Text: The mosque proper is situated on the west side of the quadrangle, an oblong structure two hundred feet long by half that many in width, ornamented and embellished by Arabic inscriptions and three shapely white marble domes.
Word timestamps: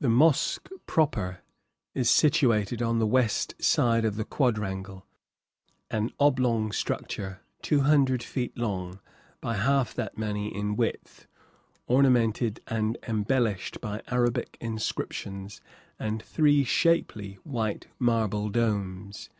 The 0.00 0.10
mosque 0.10 0.68
proper 0.84 1.38
is 1.94 2.10
situated 2.10 2.82
on 2.82 2.98
the 2.98 3.06
west 3.06 3.54
side 3.64 4.04
of 4.04 4.16
the 4.16 4.24
quadrangle, 4.26 5.06
an 5.90 6.12
oblong 6.20 6.72
structure 6.72 7.40
two 7.62 7.80
hundred 7.80 8.22
feet 8.22 8.54
long 8.58 9.00
by 9.40 9.56
half 9.56 9.94
that 9.94 10.18
many 10.18 10.54
in 10.54 10.76
width, 10.76 11.26
ornamented 11.86 12.60
and 12.66 12.98
embellished 13.08 13.80
by 13.80 14.02
Arabic 14.08 14.58
inscriptions 14.60 15.62
and 15.98 16.22
three 16.22 16.64
shapely 16.64 17.38
white 17.42 17.86
marble 17.98 18.50
domes. 18.50 19.30